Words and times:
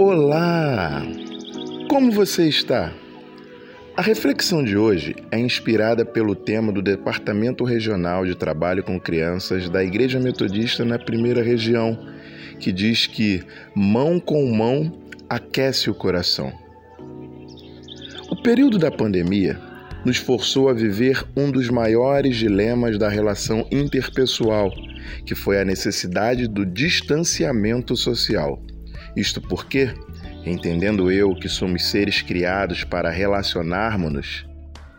Olá! 0.00 1.02
Como 1.88 2.12
você 2.12 2.48
está? 2.48 2.94
A 3.96 4.00
reflexão 4.00 4.62
de 4.62 4.76
hoje 4.76 5.16
é 5.28 5.40
inspirada 5.40 6.04
pelo 6.04 6.36
tema 6.36 6.70
do 6.70 6.80
Departamento 6.80 7.64
Regional 7.64 8.24
de 8.24 8.36
Trabalho 8.36 8.84
com 8.84 9.00
Crianças 9.00 9.68
da 9.68 9.82
Igreja 9.82 10.20
Metodista 10.20 10.84
na 10.84 11.00
Primeira 11.00 11.42
Região, 11.42 11.98
que 12.60 12.70
diz 12.70 13.08
que 13.08 13.42
mão 13.74 14.20
com 14.20 14.46
mão 14.46 14.92
aquece 15.28 15.90
o 15.90 15.94
coração. 15.94 16.52
O 18.30 18.40
período 18.40 18.78
da 18.78 18.92
pandemia 18.92 19.58
nos 20.04 20.16
forçou 20.16 20.68
a 20.68 20.72
viver 20.72 21.26
um 21.36 21.50
dos 21.50 21.68
maiores 21.70 22.36
dilemas 22.36 22.96
da 22.96 23.08
relação 23.08 23.66
interpessoal, 23.68 24.72
que 25.26 25.34
foi 25.34 25.60
a 25.60 25.64
necessidade 25.64 26.46
do 26.46 26.64
distanciamento 26.64 27.96
social. 27.96 28.62
Isto 29.16 29.40
porque, 29.40 29.90
entendendo 30.44 31.10
eu 31.10 31.34
que 31.34 31.48
somos 31.48 31.86
seres 31.86 32.22
criados 32.22 32.84
para 32.84 33.10
relacionarmos-nos, 33.10 34.48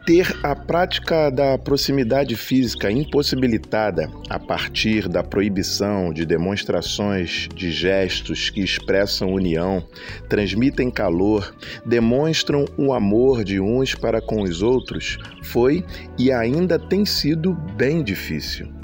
ter 0.09 0.35
a 0.41 0.55
prática 0.55 1.29
da 1.29 1.55
proximidade 1.55 2.35
física 2.35 2.89
impossibilitada 2.89 4.09
a 4.27 4.39
partir 4.39 5.07
da 5.07 5.21
proibição 5.21 6.11
de 6.11 6.25
demonstrações 6.25 7.47
de 7.53 7.71
gestos 7.71 8.49
que 8.49 8.61
expressam 8.61 9.31
união, 9.31 9.85
transmitem 10.27 10.89
calor, 10.89 11.53
demonstram 11.85 12.65
o 12.75 12.91
amor 12.91 13.43
de 13.43 13.59
uns 13.59 13.93
para 13.93 14.19
com 14.19 14.41
os 14.41 14.63
outros, 14.63 15.19
foi 15.43 15.85
e 16.17 16.31
ainda 16.31 16.79
tem 16.79 17.05
sido 17.05 17.53
bem 17.53 18.03
difícil. 18.03 18.78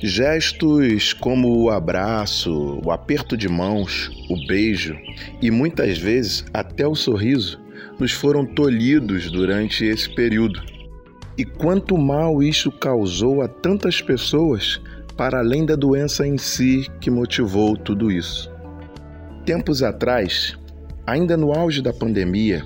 Gestos 0.00 1.12
como 1.12 1.62
o 1.62 1.70
abraço, 1.70 2.80
o 2.84 2.90
aperto 2.90 3.36
de 3.36 3.48
mãos, 3.48 4.10
o 4.28 4.46
beijo 4.46 4.96
e 5.42 5.50
muitas 5.50 5.98
vezes 5.98 6.44
até 6.52 6.86
o 6.86 6.94
sorriso 6.94 7.60
nos 7.98 8.12
foram 8.12 8.46
tolhidos 8.46 9.30
durante 9.30 9.84
esse 9.84 10.08
período. 10.14 10.62
E 11.36 11.44
quanto 11.44 11.96
mal 11.96 12.42
isso 12.42 12.70
causou 12.70 13.42
a 13.42 13.48
tantas 13.48 14.00
pessoas, 14.00 14.80
para 15.16 15.38
além 15.38 15.66
da 15.66 15.74
doença 15.74 16.26
em 16.26 16.38
si 16.38 16.86
que 17.00 17.10
motivou 17.10 17.76
tudo 17.76 18.10
isso. 18.10 18.50
Tempos 19.44 19.82
atrás, 19.82 20.56
ainda 21.06 21.36
no 21.36 21.52
auge 21.52 21.82
da 21.82 21.92
pandemia, 21.92 22.64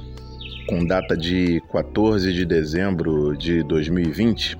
com 0.67 0.85
data 0.85 1.17
de 1.17 1.61
14 1.73 2.33
de 2.33 2.45
dezembro 2.45 3.37
de 3.37 3.63
2020, 3.63 4.59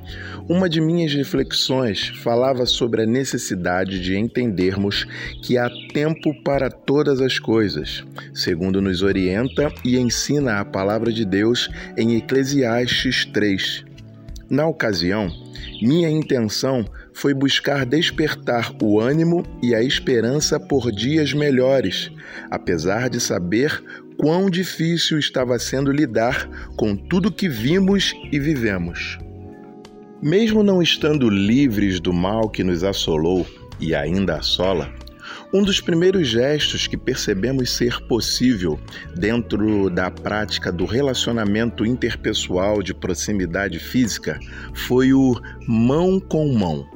uma 0.49 0.69
de 0.69 0.81
minhas 0.81 1.15
reflexões 1.15 2.09
falava 2.23 2.67
sobre 2.67 3.03
a 3.03 3.07
necessidade 3.07 4.01
de 4.01 4.17
entendermos 4.17 5.07
que 5.43 5.57
há 5.57 5.71
tempo 5.93 6.35
para 6.43 6.71
todas 6.71 7.21
as 7.21 7.39
coisas, 7.39 8.05
segundo 8.35 8.81
nos 8.81 9.03
orienta 9.03 9.73
e 9.85 9.99
ensina 9.99 10.61
a 10.61 10.65
palavra 10.65 11.13
de 11.13 11.25
Deus 11.25 11.69
em 11.97 12.17
Eclesiastes 12.17 13.25
3. 13.27 13.85
Na 14.51 14.67
ocasião, 14.67 15.29
minha 15.81 16.11
intenção 16.11 16.85
foi 17.13 17.35
buscar 17.35 17.85
despertar 17.85 18.75
o 18.83 19.01
ânimo 19.01 19.45
e 19.63 19.75
a 19.75 19.83
esperança 19.83 20.59
por 20.59 20.91
dias 20.91 21.33
melhores, 21.33 22.11
apesar 22.51 23.09
de 23.09 23.21
saber 23.21 23.83
quão 24.17 24.49
difícil 24.49 25.19
estava 25.19 25.59
sendo 25.59 25.91
lidar 25.91 26.49
com 26.77 26.97
tudo 26.97 27.33
que 27.33 27.49
vimos 27.49 28.15
e 28.31 28.39
vivemos. 28.39 29.19
Mesmo 30.23 30.63
não 30.63 30.81
estando 30.81 31.29
livres 31.29 31.99
do 31.99 32.13
mal 32.13 32.49
que 32.49 32.63
nos 32.63 32.85
assolou 32.85 33.47
e 33.81 33.95
ainda 33.95 34.37
assola, 34.37 34.93
um 35.53 35.63
dos 35.63 35.81
primeiros 35.81 36.29
gestos 36.29 36.87
que 36.87 36.97
percebemos 36.97 37.71
ser 37.71 38.01
possível 38.07 38.79
dentro 39.15 39.91
da 39.91 40.11
prática 40.11 40.73
do 40.73 40.85
relacionamento 40.85 41.85
interpessoal 41.85 42.83
de 42.83 42.95
proximidade 42.95 43.79
física 43.79 44.39
foi 44.73 45.13
o 45.13 45.35
mão 45.67 46.19
com 46.21 46.55
mão. 46.55 46.87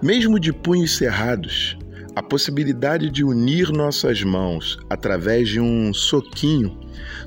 Mesmo 0.00 0.38
de 0.38 0.52
punhos 0.52 0.96
cerrados, 0.96 1.76
a 2.14 2.22
possibilidade 2.22 3.10
de 3.10 3.24
unir 3.24 3.72
nossas 3.72 4.22
mãos 4.22 4.78
através 4.88 5.48
de 5.48 5.58
um 5.58 5.92
soquinho 5.92 6.78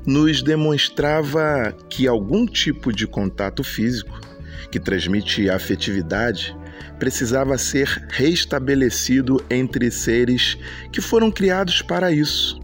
nos 0.06 0.42
demonstrava 0.42 1.76
que 1.90 2.08
algum 2.08 2.46
tipo 2.46 2.90
de 2.90 3.06
contato 3.06 3.62
físico, 3.62 4.18
que 4.70 4.80
transmite 4.80 5.50
afetividade, 5.50 6.56
precisava 6.98 7.58
ser 7.58 7.88
restabelecido 8.08 9.44
entre 9.50 9.90
seres 9.90 10.56
que 10.90 11.02
foram 11.02 11.30
criados 11.30 11.82
para 11.82 12.10
isso, 12.10 12.58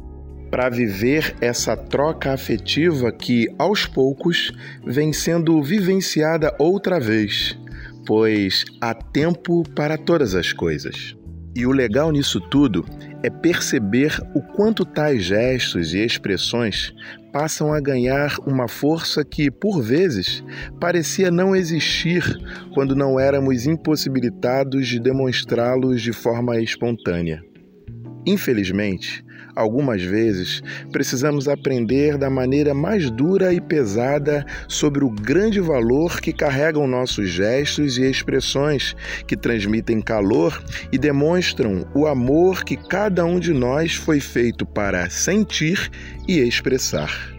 para 0.51 0.71
viver 0.71 1.37
essa 1.39 1.77
troca 1.77 2.33
afetiva 2.33 3.13
que, 3.13 3.47
aos 3.59 3.85
poucos, 3.85 4.53
vem 4.87 5.13
sendo 5.13 5.63
vivenciada 5.63 6.55
outra 6.59 6.99
vez, 6.99 7.59
pois 8.07 8.65
há 8.81 8.95
tempo 8.95 9.63
para 9.75 9.97
todas 9.99 10.35
as 10.35 10.53
coisas. 10.53 11.17
E 11.57 11.67
o 11.67 11.73
legal 11.73 12.13
nisso 12.13 12.41
tudo 12.41 12.85
é 13.23 13.29
perceber 13.29 14.17
o 14.35 14.41
quanto 14.41 14.85
tais 14.85 15.25
gestos 15.25 15.93
e 15.93 15.99
expressões 15.99 16.95
passam 17.33 17.73
a 17.73 17.81
ganhar 17.81 18.37
uma 18.47 18.69
força 18.69 19.25
que, 19.25 19.51
por 19.51 19.83
vezes, 19.83 20.43
parecia 20.81 21.31
não 21.31 21.55
existir 21.55 22.23
quando 22.73 22.95
não 22.95 23.19
éramos 23.19 23.67
impossibilitados 23.67 24.87
de 24.87 25.01
demonstrá-los 25.01 26.01
de 26.01 26.13
forma 26.13 26.61
espontânea. 26.61 27.43
Infelizmente, 28.29 29.25
Algumas 29.59 30.01
vezes 30.01 30.63
precisamos 30.93 31.49
aprender 31.49 32.17
da 32.17 32.31
maneira 32.31 32.73
mais 32.73 33.11
dura 33.11 33.53
e 33.53 33.61
pesada 33.61 34.47
sobre 34.69 35.05
o 35.05 35.11
grande 35.11 35.59
valor 35.59 36.21
que 36.21 36.33
carregam 36.33 36.87
nossos 36.87 37.29
gestos 37.29 37.99
e 37.99 38.09
expressões, 38.09 38.95
que 39.27 39.37
transmitem 39.37 40.01
calor 40.01 40.63
e 40.93 40.97
demonstram 40.97 41.85
o 41.93 42.07
amor 42.07 42.63
que 42.63 42.77
cada 42.77 43.25
um 43.25 43.41
de 43.41 43.53
nós 43.53 43.97
foi 43.97 44.21
feito 44.21 44.65
para 44.65 45.11
sentir 45.11 45.91
e 46.29 46.39
expressar. 46.39 47.38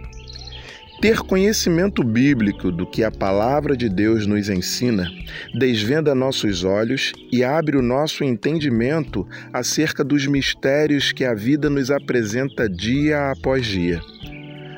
Ter 1.02 1.20
conhecimento 1.20 2.04
bíblico 2.04 2.74
do 2.74 2.86
que 2.86 3.06
a 3.06 3.12
palavra 3.12 3.76
de 3.76 3.88
Deus 3.88 4.28
nos 4.28 4.50
ensina 4.50 5.10
desvenda 5.58 6.14
nossos 6.14 6.66
olhos 6.66 7.14
e 7.32 7.42
abre 7.42 7.78
o 7.78 7.82
nosso 7.82 8.22
entendimento 8.22 9.26
acerca 9.54 10.04
dos 10.04 10.28
mistérios 10.28 11.14
que 11.14 11.24
a 11.24 11.34
vida 11.34 11.70
nos 11.70 11.90
apresenta 11.90 12.68
dia 12.68 13.32
após 13.32 13.66
dia. 13.66 14.02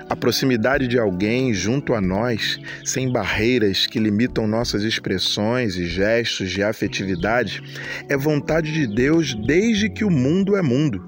A 0.08 0.16
proximidade 0.16 0.88
de 0.88 1.00
alguém 1.00 1.56
junto 1.56 1.96
a 1.96 2.00
nós, 2.00 2.60
sem 2.86 3.12
barreiras 3.12 3.88
que 3.88 3.98
limitam 3.98 4.46
nossas 4.46 4.84
expressões 4.84 5.76
e 5.76 5.88
gestos 5.88 6.52
de 6.52 6.62
afetividade, 6.62 7.64
é 8.08 8.16
vontade 8.16 8.72
de 8.72 8.86
Deus 8.86 9.34
desde 9.34 9.90
que 9.90 10.06
o 10.06 10.12
mundo 10.12 10.56
é 10.56 10.62
mundo. 10.62 11.04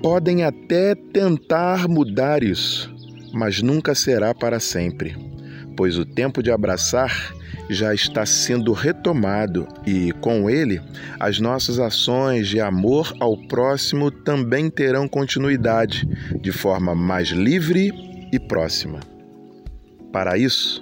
Podem 0.00 0.42
até 0.42 0.94
tentar 0.94 1.86
mudar 1.86 2.42
isso 2.42 2.95
mas 3.36 3.60
nunca 3.60 3.94
será 3.94 4.34
para 4.34 4.58
sempre, 4.58 5.14
pois 5.76 5.98
o 5.98 6.06
tempo 6.06 6.42
de 6.42 6.50
abraçar 6.50 7.34
já 7.68 7.92
está 7.92 8.24
sendo 8.24 8.72
retomado 8.72 9.68
e, 9.86 10.12
com 10.20 10.48
ele, 10.48 10.80
as 11.20 11.38
nossas 11.38 11.78
ações 11.78 12.48
de 12.48 12.60
amor 12.60 13.14
ao 13.20 13.36
próximo 13.36 14.10
também 14.10 14.70
terão 14.70 15.06
continuidade 15.06 16.08
de 16.40 16.50
forma 16.50 16.94
mais 16.94 17.28
livre 17.28 17.92
e 18.32 18.38
próxima. 18.38 19.00
Para 20.12 20.38
isso, 20.38 20.80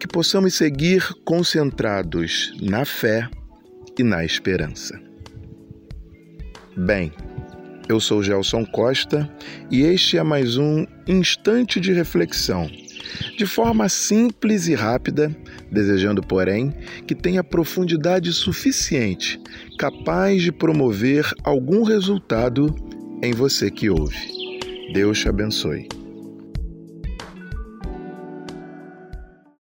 que 0.00 0.08
possamos 0.08 0.54
seguir 0.54 1.06
concentrados 1.24 2.52
na 2.60 2.84
fé 2.84 3.28
e 3.96 4.02
na 4.02 4.24
esperança. 4.24 4.98
Bem, 6.76 7.12
eu 7.88 8.00
sou 8.00 8.22
Gelson 8.22 8.64
Costa 8.64 9.28
e 9.70 9.82
este 9.82 10.18
é 10.18 10.22
mais 10.22 10.56
um 10.56 10.84
instante 11.06 11.78
de 11.78 11.92
reflexão, 11.92 12.68
de 13.36 13.46
forma 13.46 13.88
simples 13.88 14.66
e 14.66 14.74
rápida, 14.74 15.34
desejando, 15.70 16.20
porém, 16.22 16.72
que 17.06 17.14
tenha 17.14 17.44
profundidade 17.44 18.32
suficiente, 18.32 19.40
capaz 19.78 20.42
de 20.42 20.50
promover 20.50 21.30
algum 21.44 21.82
resultado 21.82 22.74
em 23.22 23.32
você 23.32 23.70
que 23.70 23.88
ouve. 23.88 24.16
Deus 24.92 25.20
te 25.20 25.28
abençoe. 25.28 25.88